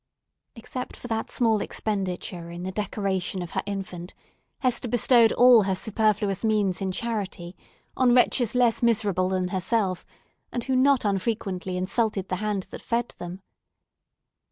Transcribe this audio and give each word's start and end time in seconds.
Except 0.55 0.97
for 0.97 1.07
that 1.09 1.29
small 1.29 1.61
expenditure 1.61 2.49
in 2.49 2.63
the 2.63 2.71
decoration 2.71 3.43
of 3.43 3.51
her 3.51 3.61
infant, 3.67 4.15
Hester 4.61 4.87
bestowed 4.87 5.31
all 5.33 5.61
her 5.61 5.75
superfluous 5.75 6.43
means 6.43 6.81
in 6.81 6.91
charity, 6.91 7.55
on 7.95 8.15
wretches 8.15 8.55
less 8.55 8.81
miserable 8.81 9.29
than 9.29 9.49
herself, 9.49 10.03
and 10.51 10.63
who 10.63 10.75
not 10.75 11.05
unfrequently 11.05 11.77
insulted 11.77 12.29
the 12.29 12.37
hand 12.37 12.63
that 12.71 12.81
fed 12.81 13.09
them. 13.19 13.43